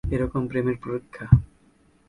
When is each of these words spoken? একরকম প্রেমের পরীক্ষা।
একরকম 0.07 0.43
প্রেমের 0.47 0.77
পরীক্ষা। 0.83 1.25